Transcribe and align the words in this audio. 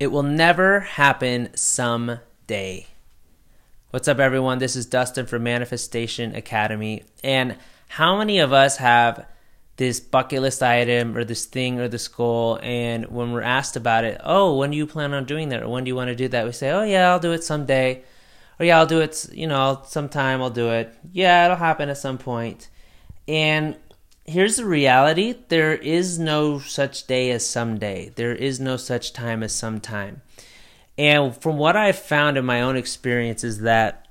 It 0.00 0.08
will 0.08 0.24
never 0.24 0.80
happen 0.80 1.50
someday. 1.54 2.88
What's 3.90 4.08
up, 4.08 4.18
everyone? 4.18 4.58
This 4.58 4.74
is 4.74 4.86
Dustin 4.86 5.26
from 5.26 5.44
Manifestation 5.44 6.34
Academy. 6.34 7.04
And 7.22 7.56
how 7.86 8.18
many 8.18 8.40
of 8.40 8.52
us 8.52 8.78
have 8.78 9.24
this 9.76 10.00
bucket 10.00 10.42
list 10.42 10.64
item 10.64 11.16
or 11.16 11.22
this 11.22 11.44
thing 11.44 11.78
or 11.78 11.86
this 11.86 12.08
goal? 12.08 12.58
And 12.60 13.06
when 13.06 13.30
we're 13.30 13.42
asked 13.42 13.76
about 13.76 14.02
it, 14.02 14.20
oh, 14.24 14.56
when 14.56 14.72
do 14.72 14.76
you 14.76 14.88
plan 14.88 15.14
on 15.14 15.26
doing 15.26 15.50
that? 15.50 15.62
Or 15.62 15.68
when 15.68 15.84
do 15.84 15.90
you 15.90 15.96
want 15.96 16.08
to 16.08 16.16
do 16.16 16.26
that? 16.26 16.44
We 16.44 16.50
say, 16.50 16.70
oh, 16.70 16.82
yeah, 16.82 17.12
I'll 17.12 17.20
do 17.20 17.30
it 17.30 17.44
someday. 17.44 18.02
Or 18.58 18.66
yeah, 18.66 18.80
I'll 18.80 18.86
do 18.86 19.00
it, 19.00 19.28
you 19.32 19.46
know, 19.46 19.80
sometime 19.86 20.42
I'll 20.42 20.50
do 20.50 20.70
it. 20.70 20.92
Yeah, 21.12 21.44
it'll 21.44 21.56
happen 21.56 21.88
at 21.88 21.98
some 21.98 22.18
point. 22.18 22.68
And 23.28 23.76
here's 24.24 24.56
the 24.56 24.64
reality 24.64 25.34
there 25.48 25.74
is 25.74 26.18
no 26.18 26.58
such 26.58 27.06
day 27.06 27.30
as 27.30 27.46
someday, 27.46 28.12
there 28.16 28.34
is 28.34 28.60
no 28.60 28.76
such 28.76 29.12
time 29.12 29.42
as 29.42 29.54
sometime. 29.54 30.22
And 30.96 31.36
from 31.36 31.58
what 31.58 31.76
I've 31.76 31.98
found 31.98 32.36
in 32.36 32.44
my 32.44 32.60
own 32.60 32.76
experience 32.76 33.42
is 33.44 33.60
that 33.60 34.06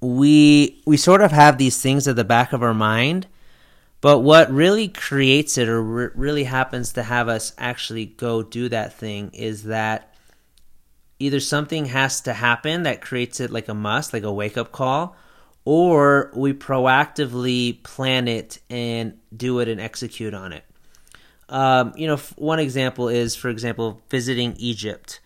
we 0.00 0.80
we 0.86 0.96
sort 0.96 1.22
of 1.22 1.32
have 1.32 1.58
these 1.58 1.80
things 1.80 2.06
at 2.06 2.16
the 2.16 2.24
back 2.24 2.52
of 2.52 2.62
our 2.62 2.74
mind, 2.74 3.26
but 4.00 4.20
what 4.20 4.50
really 4.50 4.88
creates 4.88 5.58
it 5.58 5.68
or 5.68 5.82
re- 5.82 6.10
really 6.14 6.44
happens 6.44 6.92
to 6.92 7.02
have 7.02 7.28
us 7.28 7.52
actually 7.58 8.06
go 8.06 8.42
do 8.42 8.68
that 8.68 8.92
thing 8.92 9.30
is 9.32 9.64
that 9.64 10.14
either 11.18 11.40
something 11.40 11.86
has 11.86 12.20
to 12.20 12.32
happen 12.32 12.84
that 12.84 13.00
creates 13.00 13.40
it 13.40 13.50
like 13.50 13.68
a 13.68 13.74
must, 13.74 14.12
like 14.12 14.22
a 14.22 14.32
wake 14.32 14.56
up 14.56 14.70
call, 14.70 15.16
or 15.70 16.30
we 16.34 16.54
proactively 16.54 17.82
plan 17.82 18.26
it 18.26 18.58
and 18.70 19.18
do 19.36 19.58
it 19.58 19.68
and 19.68 19.78
execute 19.78 20.32
on 20.32 20.54
it. 20.54 20.64
Um, 21.50 21.92
you 21.94 22.06
know, 22.06 22.16
one 22.36 22.58
example 22.58 23.10
is, 23.10 23.36
for 23.36 23.50
example, 23.50 24.00
visiting 24.08 24.54
Egypt. 24.56 25.20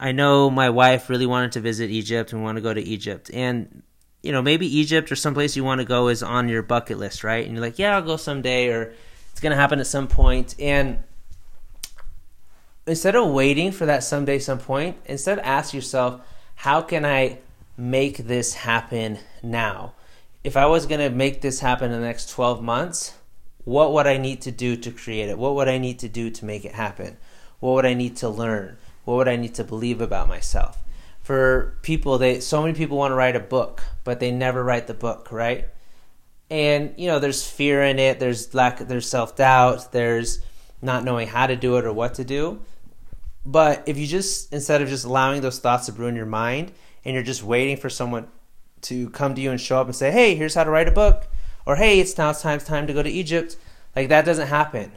I 0.00 0.10
know 0.10 0.50
my 0.50 0.68
wife 0.68 1.08
really 1.08 1.26
wanted 1.26 1.52
to 1.52 1.60
visit 1.60 1.90
Egypt 1.90 2.32
and 2.32 2.42
want 2.42 2.56
to 2.56 2.60
go 2.60 2.74
to 2.74 2.82
Egypt. 2.82 3.30
And, 3.32 3.84
you 4.20 4.32
know, 4.32 4.42
maybe 4.42 4.66
Egypt 4.78 5.12
or 5.12 5.14
someplace 5.14 5.54
you 5.54 5.62
want 5.62 5.80
to 5.80 5.84
go 5.84 6.08
is 6.08 6.24
on 6.24 6.48
your 6.48 6.64
bucket 6.64 6.98
list, 6.98 7.22
right? 7.22 7.46
And 7.46 7.54
you're 7.54 7.64
like, 7.64 7.78
yeah, 7.78 7.94
I'll 7.94 8.02
go 8.02 8.16
someday 8.16 8.70
or 8.70 8.92
it's 9.30 9.40
going 9.40 9.52
to 9.52 9.56
happen 9.56 9.78
at 9.78 9.86
some 9.86 10.08
point. 10.08 10.56
And 10.58 11.04
instead 12.84 13.14
of 13.14 13.30
waiting 13.30 13.70
for 13.70 13.86
that 13.86 14.02
someday, 14.02 14.40
some 14.40 14.58
point, 14.58 14.96
instead 15.04 15.38
ask 15.38 15.72
yourself, 15.72 16.20
how 16.56 16.82
can 16.82 17.04
I 17.04 17.38
make 17.76 18.18
this 18.18 18.54
happen 18.54 19.18
now? 19.42 19.94
If 20.42 20.56
I 20.56 20.66
was 20.66 20.86
going 20.86 21.00
to 21.00 21.10
make 21.10 21.40
this 21.40 21.60
happen 21.60 21.90
in 21.90 22.00
the 22.00 22.06
next 22.06 22.30
12 22.30 22.62
months, 22.62 23.14
what 23.64 23.92
would 23.92 24.06
I 24.06 24.18
need 24.18 24.42
to 24.42 24.50
do 24.50 24.76
to 24.76 24.90
create 24.90 25.28
it? 25.28 25.38
What 25.38 25.54
would 25.54 25.68
I 25.68 25.78
need 25.78 25.98
to 26.00 26.08
do 26.08 26.30
to 26.30 26.44
make 26.44 26.64
it 26.64 26.72
happen? 26.72 27.16
What 27.60 27.72
would 27.74 27.86
I 27.86 27.94
need 27.94 28.16
to 28.18 28.28
learn? 28.28 28.76
What 29.04 29.16
would 29.16 29.28
I 29.28 29.36
need 29.36 29.54
to 29.54 29.64
believe 29.64 30.00
about 30.00 30.28
myself? 30.28 30.82
For 31.22 31.78
people, 31.80 32.18
they 32.18 32.40
so 32.40 32.60
many 32.60 32.74
people 32.74 32.98
want 32.98 33.12
to 33.12 33.16
write 33.16 33.36
a 33.36 33.40
book, 33.40 33.82
but 34.04 34.20
they 34.20 34.30
never 34.30 34.62
write 34.62 34.86
the 34.86 34.94
book, 34.94 35.32
right? 35.32 35.68
And 36.50 36.92
you 36.98 37.08
know, 37.08 37.18
there's 37.18 37.48
fear 37.48 37.82
in 37.82 37.98
it. 37.98 38.20
There's 38.20 38.52
lack. 38.52 38.78
There's 38.80 39.08
self 39.08 39.34
doubt. 39.34 39.92
There's 39.92 40.42
not 40.82 41.04
knowing 41.04 41.28
how 41.28 41.46
to 41.46 41.56
do 41.56 41.78
it 41.78 41.86
or 41.86 41.92
what 41.94 42.14
to 42.14 42.24
do. 42.24 42.60
But 43.46 43.82
if 43.86 43.98
you 43.98 44.06
just 44.06 44.52
instead 44.52 44.80
of 44.82 44.88
just 44.88 45.04
allowing 45.04 45.42
those 45.42 45.58
thoughts 45.58 45.86
to 45.86 45.92
ruin 45.92 46.16
your 46.16 46.26
mind, 46.26 46.72
and 47.04 47.14
you're 47.14 47.22
just 47.22 47.42
waiting 47.42 47.76
for 47.76 47.90
someone 47.90 48.28
to 48.82 49.10
come 49.10 49.34
to 49.34 49.40
you 49.40 49.50
and 49.50 49.60
show 49.60 49.80
up 49.80 49.86
and 49.86 49.96
say, 49.96 50.10
"Hey, 50.10 50.34
here's 50.34 50.54
how 50.54 50.64
to 50.64 50.70
write 50.70 50.88
a 50.88 50.92
book," 50.92 51.28
or 51.66 51.76
"Hey, 51.76 52.00
it's 52.00 52.16
now 52.16 52.30
it's 52.30 52.42
time 52.42 52.58
time 52.60 52.86
to 52.86 52.92
go 52.92 53.02
to 53.02 53.10
Egypt," 53.10 53.56
like 53.94 54.08
that 54.08 54.24
doesn't 54.24 54.48
happen. 54.48 54.92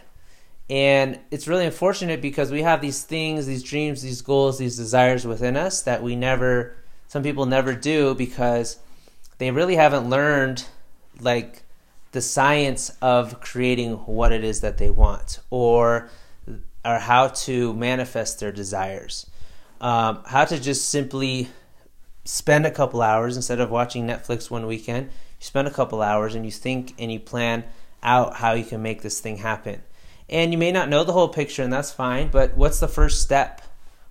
And 0.69 1.19
it's 1.31 1.47
really 1.47 1.65
unfortunate 1.65 2.21
because 2.21 2.51
we 2.51 2.61
have 2.61 2.81
these 2.81 3.03
things, 3.03 3.45
these 3.45 3.63
dreams, 3.63 4.01
these 4.01 4.21
goals, 4.21 4.57
these 4.57 4.75
desires 4.75 5.25
within 5.25 5.55
us 5.55 5.81
that 5.81 6.03
we 6.03 6.15
never, 6.15 6.75
some 7.07 7.23
people 7.23 7.45
never 7.45 7.73
do 7.73 8.13
because 8.13 8.77
they 9.37 9.49
really 9.51 9.75
haven't 9.75 10.09
learned 10.09 10.65
like 11.21 11.63
the 12.11 12.21
science 12.21 12.91
of 13.01 13.39
creating 13.39 13.93
what 13.93 14.31
it 14.31 14.43
is 14.43 14.59
that 14.61 14.77
they 14.77 14.89
want 14.89 15.39
or 15.49 16.09
or 16.87 16.99
how 16.99 17.27
to 17.27 17.73
manifest 17.73 18.39
their 18.39 18.51
desires. 18.51 19.29
Um, 19.81 20.23
how 20.25 20.45
to 20.45 20.59
just 20.59 20.89
simply 20.89 21.49
spend 22.23 22.65
a 22.65 22.71
couple 22.71 23.01
hours 23.01 23.35
instead 23.35 23.59
of 23.59 23.69
watching 23.69 24.07
Netflix 24.07 24.49
one 24.49 24.65
weekend. 24.65 25.07
You 25.07 25.45
spend 25.45 25.67
a 25.67 25.71
couple 25.71 26.01
hours 26.01 26.33
and 26.33 26.45
you 26.45 26.51
think 26.51 26.95
and 26.97 27.11
you 27.11 27.19
plan 27.19 27.65
out 28.01 28.35
how 28.35 28.53
you 28.53 28.63
can 28.63 28.81
make 28.81 29.01
this 29.01 29.19
thing 29.19 29.37
happen. 29.37 29.81
And 30.29 30.51
you 30.51 30.57
may 30.57 30.71
not 30.71 30.89
know 30.89 31.03
the 31.03 31.13
whole 31.13 31.29
picture, 31.29 31.63
and 31.63 31.71
that's 31.71 31.91
fine, 31.91 32.29
but 32.29 32.57
what's 32.57 32.79
the 32.79 32.87
first 32.87 33.21
step? 33.21 33.61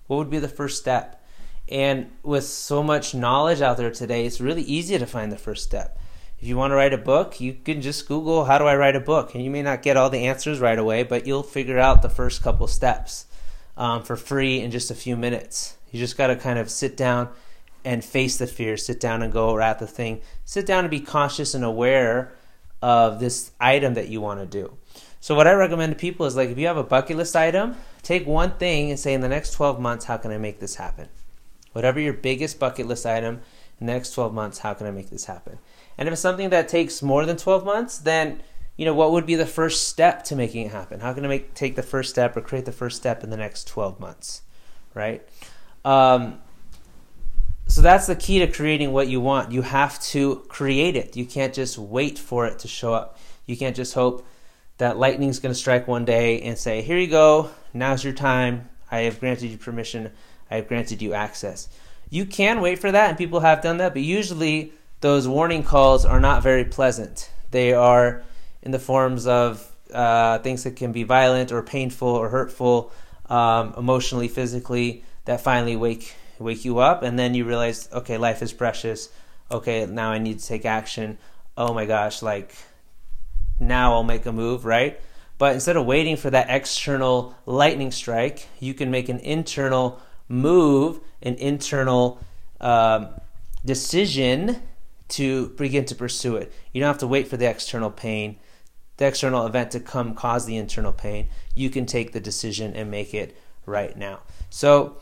What 0.07 0.17
would 0.17 0.29
be 0.29 0.39
the 0.39 0.47
first 0.47 0.79
step? 0.79 1.23
And 1.69 2.11
with 2.23 2.45
so 2.45 2.81
much 2.81 3.13
knowledge 3.13 3.61
out 3.61 3.77
there 3.77 3.91
today, 3.91 4.25
it's 4.25 4.41
really 4.41 4.63
easy 4.63 4.97
to 4.97 5.05
find 5.05 5.31
the 5.31 5.37
first 5.37 5.63
step. 5.63 5.99
If 6.39 6.47
you 6.47 6.55
want 6.55 6.69
to 6.69 6.75
write 6.75 6.93
a 6.93 6.99
book, 6.99 7.41
you 7.41 7.53
can 7.65 7.81
just 7.81 8.07
Google, 8.07 8.45
How 8.45 8.59
do 8.59 8.65
I 8.65 8.75
write 8.75 8.95
a 8.95 8.99
book? 8.99 9.33
And 9.33 9.43
you 9.43 9.49
may 9.49 9.63
not 9.63 9.81
get 9.81 9.97
all 9.97 10.11
the 10.11 10.27
answers 10.27 10.59
right 10.59 10.77
away, 10.77 11.01
but 11.01 11.25
you'll 11.25 11.41
figure 11.41 11.79
out 11.79 12.03
the 12.03 12.09
first 12.09 12.43
couple 12.43 12.67
steps 12.67 13.25
um, 13.75 14.03
for 14.03 14.15
free 14.15 14.59
in 14.61 14.69
just 14.69 14.91
a 14.91 14.95
few 14.95 15.17
minutes. 15.17 15.77
You 15.91 15.99
just 15.99 16.15
got 16.15 16.27
to 16.27 16.35
kind 16.35 16.59
of 16.59 16.69
sit 16.69 16.95
down 16.95 17.29
and 17.83 18.05
face 18.05 18.37
the 18.37 18.45
fear, 18.45 18.77
sit 18.77 18.99
down 18.99 19.23
and 19.23 19.33
go 19.33 19.57
at 19.59 19.79
the 19.79 19.87
thing, 19.87 20.21
sit 20.45 20.67
down 20.67 20.83
and 20.83 20.91
be 20.91 20.99
conscious 20.99 21.55
and 21.55 21.63
aware 21.63 22.33
of 22.83 23.19
this 23.19 23.51
item 23.59 23.95
that 23.95 24.09
you 24.09 24.21
want 24.21 24.39
to 24.39 24.45
do. 24.45 24.77
So 25.19 25.33
what 25.33 25.47
I 25.47 25.53
recommend 25.53 25.93
to 25.93 25.99
people 25.99 26.27
is 26.27 26.35
like 26.35 26.49
if 26.49 26.57
you 26.59 26.67
have 26.67 26.77
a 26.77 26.83
bucket 26.83 27.17
list 27.17 27.35
item, 27.35 27.75
take 28.03 28.27
one 28.27 28.51
thing 28.51 28.91
and 28.91 28.99
say 28.99 29.15
in 29.15 29.21
the 29.21 29.27
next 29.27 29.53
12 29.53 29.79
months 29.79 30.05
how 30.05 30.17
can 30.17 30.31
I 30.31 30.37
make 30.37 30.59
this 30.59 30.75
happen? 30.75 31.09
Whatever 31.71 31.99
your 31.99 32.13
biggest 32.13 32.59
bucket 32.59 32.85
list 32.85 33.07
item 33.07 33.41
in 33.79 33.87
the 33.87 33.93
next 33.93 34.11
12 34.11 34.33
months, 34.33 34.59
how 34.59 34.73
can 34.73 34.87
I 34.87 34.91
make 34.91 35.09
this 35.09 35.25
happen? 35.25 35.59
And 35.97 36.07
if 36.07 36.13
it's 36.13 36.21
something 36.21 36.49
that 36.49 36.67
takes 36.67 37.01
more 37.01 37.25
than 37.25 37.37
12 37.37 37.65
months, 37.65 37.97
then 37.97 38.41
you 38.75 38.85
know 38.85 38.93
what 38.93 39.11
would 39.11 39.25
be 39.25 39.35
the 39.35 39.45
first 39.45 39.87
step 39.87 40.23
to 40.25 40.35
making 40.35 40.67
it 40.67 40.71
happen? 40.71 40.99
How 40.99 41.13
can 41.13 41.25
I 41.25 41.27
make 41.27 41.53
take 41.53 41.75
the 41.75 41.83
first 41.83 42.09
step 42.11 42.37
or 42.37 42.41
create 42.41 42.65
the 42.65 42.71
first 42.71 42.97
step 42.97 43.23
in 43.23 43.29
the 43.31 43.37
next 43.37 43.67
12 43.67 43.99
months, 43.99 44.43
right? 44.93 45.27
Um, 45.83 46.39
so 47.67 47.81
that's 47.81 48.07
the 48.07 48.15
key 48.15 48.39
to 48.39 48.47
creating 48.47 48.93
what 48.93 49.07
you 49.07 49.19
want. 49.19 49.51
You 49.51 49.61
have 49.63 49.99
to 50.03 50.45
create 50.47 50.95
it. 50.95 51.17
You 51.17 51.25
can't 51.25 51.53
just 51.53 51.77
wait 51.77 52.17
for 52.17 52.45
it 52.45 52.59
to 52.59 52.67
show 52.67 52.93
up. 52.93 53.17
You 53.45 53.57
can't 53.57 53.75
just 53.75 53.93
hope 53.93 54.25
that 54.77 54.97
lightning's 54.97 55.39
going 55.39 55.53
to 55.53 55.59
strike 55.59 55.87
one 55.87 56.05
day 56.05 56.41
and 56.41 56.57
say, 56.57 56.81
Here 56.81 56.97
you 56.97 57.07
go, 57.07 57.49
now's 57.73 58.03
your 58.03 58.13
time. 58.13 58.69
I 58.89 59.01
have 59.01 59.19
granted 59.19 59.49
you 59.49 59.57
permission, 59.57 60.11
I 60.49 60.57
have 60.57 60.67
granted 60.67 61.01
you 61.01 61.13
access. 61.13 61.67
You 62.09 62.25
can 62.25 62.61
wait 62.61 62.79
for 62.79 62.91
that, 62.91 63.09
and 63.09 63.17
people 63.17 63.41
have 63.41 63.61
done 63.61 63.77
that, 63.77 63.93
but 63.93 64.01
usually 64.01 64.71
those 65.01 65.27
warning 65.27 65.63
calls 65.63 66.05
are 66.05 66.19
not 66.19 66.43
very 66.43 66.65
pleasant. 66.65 67.29
They 67.51 67.73
are 67.73 68.23
in 68.61 68.71
the 68.71 68.79
forms 68.79 69.27
of 69.27 69.71
uh, 69.93 70.39
things 70.39 70.63
that 70.63 70.75
can 70.75 70.91
be 70.91 71.03
violent 71.03 71.51
or 71.51 71.61
painful 71.61 72.07
or 72.07 72.29
hurtful, 72.29 72.91
um, 73.29 73.73
emotionally, 73.77 74.27
physically, 74.27 75.03
that 75.25 75.41
finally 75.41 75.75
wake 75.75 76.15
wake 76.39 76.65
you 76.65 76.77
up, 76.79 77.01
and 77.01 77.17
then 77.17 77.33
you 77.33 77.45
realize, 77.45 77.89
okay, 77.91 78.17
life 78.17 78.41
is 78.41 78.53
precious. 78.53 79.09
Okay, 79.49 79.85
now 79.85 80.11
I 80.11 80.19
need 80.19 80.39
to 80.39 80.45
take 80.45 80.65
action. 80.65 81.17
Oh 81.57 81.73
my 81.73 81.85
gosh, 81.85 82.21
like 82.21 82.55
now 83.59 83.93
I'll 83.93 84.03
make 84.03 84.25
a 84.25 84.31
move, 84.31 84.65
right? 84.65 84.99
But 85.37 85.53
instead 85.53 85.77
of 85.77 85.85
waiting 85.85 86.17
for 86.17 86.29
that 86.29 86.47
external 86.49 87.35
lightning 87.45 87.91
strike, 87.91 88.47
you 88.59 88.73
can 88.73 88.91
make 88.91 89.09
an 89.09 89.19
internal 89.19 89.99
move, 90.27 90.99
an 91.21 91.35
internal 91.35 92.19
um, 92.59 93.09
decision 93.65 94.61
to 95.09 95.49
begin 95.49 95.85
to 95.85 95.95
pursue 95.95 96.35
it. 96.35 96.51
You 96.71 96.81
don't 96.81 96.87
have 96.87 96.97
to 96.99 97.07
wait 97.07 97.27
for 97.27 97.37
the 97.37 97.49
external 97.49 97.91
pain, 97.91 98.37
the 98.97 99.07
external 99.07 99.45
event 99.45 99.71
to 99.71 99.79
come 99.79 100.13
cause 100.13 100.45
the 100.45 100.57
internal 100.57 100.91
pain. 100.91 101.29
You 101.55 101.69
can 101.69 101.85
take 101.85 102.13
the 102.13 102.19
decision 102.19 102.73
and 102.75 102.91
make 102.91 103.13
it 103.13 103.37
right 103.65 103.95
now. 103.95 104.19
So, 104.49 104.97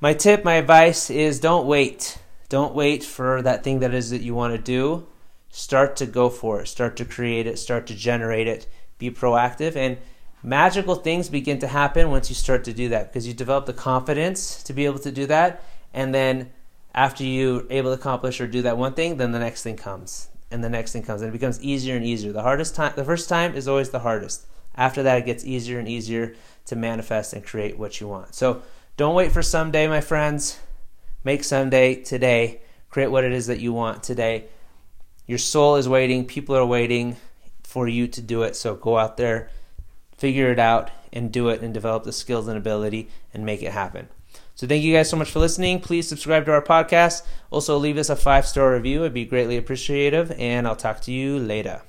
my 0.00 0.14
tip, 0.14 0.44
my 0.44 0.54
advice 0.54 1.10
is 1.10 1.38
don't 1.38 1.66
wait. 1.66 2.18
Don't 2.48 2.74
wait 2.74 3.04
for 3.04 3.40
that 3.42 3.62
thing 3.62 3.78
that 3.80 3.94
is 3.94 4.10
that 4.10 4.22
you 4.22 4.34
want 4.34 4.52
to 4.54 4.58
do 4.58 5.06
start 5.52 5.96
to 5.96 6.06
go 6.06 6.30
for 6.30 6.62
it, 6.62 6.66
start 6.66 6.96
to 6.96 7.04
create 7.04 7.46
it, 7.46 7.58
start 7.58 7.86
to 7.86 7.94
generate 7.94 8.48
it, 8.48 8.66
be 8.98 9.10
proactive. 9.10 9.76
And 9.76 9.98
magical 10.42 10.96
things 10.96 11.28
begin 11.28 11.58
to 11.60 11.68
happen 11.68 12.10
once 12.10 12.30
you 12.30 12.34
start 12.34 12.64
to 12.64 12.72
do 12.72 12.88
that 12.88 13.12
because 13.12 13.28
you 13.28 13.34
develop 13.34 13.66
the 13.66 13.74
confidence 13.74 14.62
to 14.64 14.72
be 14.72 14.86
able 14.86 14.98
to 15.00 15.12
do 15.12 15.26
that. 15.26 15.62
And 15.92 16.14
then 16.14 16.50
after 16.94 17.24
you're 17.24 17.64
able 17.70 17.90
to 17.90 18.00
accomplish 18.00 18.40
or 18.40 18.46
do 18.46 18.62
that 18.62 18.78
one 18.78 18.94
thing, 18.94 19.16
then 19.16 19.32
the 19.32 19.38
next 19.38 19.62
thing 19.62 19.76
comes. 19.76 20.28
And 20.50 20.62
the 20.62 20.68
next 20.68 20.92
thing 20.92 21.02
comes. 21.02 21.22
And 21.22 21.30
it 21.30 21.32
becomes 21.32 21.62
easier 21.62 21.96
and 21.96 22.04
easier. 22.04 22.32
The 22.32 22.42
hardest 22.42 22.74
time, 22.74 22.92
the 22.94 23.04
first 23.04 23.28
time 23.28 23.54
is 23.54 23.66
always 23.66 23.90
the 23.90 24.00
hardest. 24.00 24.46
After 24.74 25.02
that, 25.02 25.18
it 25.18 25.26
gets 25.26 25.44
easier 25.44 25.78
and 25.78 25.88
easier 25.88 26.34
to 26.66 26.76
manifest 26.76 27.32
and 27.32 27.44
create 27.44 27.78
what 27.78 28.00
you 28.00 28.08
want. 28.08 28.34
So 28.34 28.62
don't 28.96 29.14
wait 29.14 29.32
for 29.32 29.42
someday, 29.42 29.88
my 29.88 30.00
friends. 30.00 30.58
Make 31.24 31.44
someday 31.44 32.02
today. 32.02 32.60
Create 32.90 33.10
what 33.10 33.24
it 33.24 33.32
is 33.32 33.46
that 33.46 33.60
you 33.60 33.72
want 33.72 34.02
today 34.02 34.48
your 35.26 35.38
soul 35.38 35.76
is 35.76 35.88
waiting, 35.88 36.26
people 36.26 36.56
are 36.56 36.66
waiting 36.66 37.16
for 37.62 37.88
you 37.88 38.06
to 38.08 38.20
do 38.20 38.42
it. 38.42 38.56
So 38.56 38.74
go 38.74 38.98
out 38.98 39.16
there, 39.16 39.50
figure 40.16 40.50
it 40.50 40.58
out, 40.58 40.90
and 41.12 41.32
do 41.32 41.48
it 41.48 41.62
and 41.62 41.72
develop 41.72 42.04
the 42.04 42.12
skills 42.12 42.48
and 42.48 42.58
ability 42.58 43.08
and 43.32 43.46
make 43.46 43.62
it 43.62 43.72
happen. 43.72 44.08
So 44.54 44.66
thank 44.66 44.82
you 44.82 44.94
guys 44.94 45.10
so 45.10 45.16
much 45.16 45.30
for 45.30 45.38
listening. 45.38 45.80
Please 45.80 46.08
subscribe 46.08 46.44
to 46.46 46.52
our 46.52 46.62
podcast. 46.62 47.22
Also 47.50 47.76
leave 47.78 47.98
us 47.98 48.10
a 48.10 48.16
five 48.16 48.46
star 48.46 48.72
review. 48.72 49.00
It'd 49.00 49.14
be 49.14 49.24
greatly 49.24 49.56
appreciative. 49.56 50.30
And 50.32 50.66
I'll 50.66 50.76
talk 50.76 51.00
to 51.02 51.12
you 51.12 51.38
later. 51.38 51.82